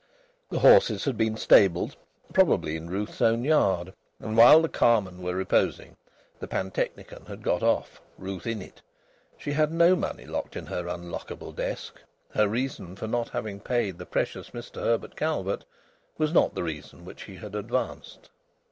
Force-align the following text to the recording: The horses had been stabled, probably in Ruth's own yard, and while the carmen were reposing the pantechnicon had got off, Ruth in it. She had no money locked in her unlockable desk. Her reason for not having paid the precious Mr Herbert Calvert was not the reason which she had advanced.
The 0.49 0.57
horses 0.57 1.05
had 1.05 1.15
been 1.15 1.37
stabled, 1.37 1.95
probably 2.33 2.75
in 2.75 2.89
Ruth's 2.89 3.21
own 3.21 3.43
yard, 3.43 3.93
and 4.19 4.35
while 4.35 4.59
the 4.63 4.67
carmen 4.67 5.21
were 5.21 5.35
reposing 5.35 5.95
the 6.39 6.47
pantechnicon 6.47 7.27
had 7.27 7.43
got 7.43 7.61
off, 7.61 8.01
Ruth 8.17 8.47
in 8.47 8.63
it. 8.63 8.81
She 9.37 9.51
had 9.51 9.71
no 9.71 9.95
money 9.95 10.25
locked 10.25 10.55
in 10.57 10.65
her 10.65 10.85
unlockable 10.87 11.51
desk. 11.55 12.01
Her 12.31 12.47
reason 12.47 12.95
for 12.95 13.05
not 13.05 13.29
having 13.29 13.59
paid 13.59 13.99
the 13.99 14.07
precious 14.07 14.49
Mr 14.49 14.81
Herbert 14.81 15.15
Calvert 15.15 15.65
was 16.17 16.33
not 16.33 16.55
the 16.55 16.63
reason 16.63 17.05
which 17.05 17.25
she 17.25 17.35
had 17.35 17.53
advanced. 17.53 18.31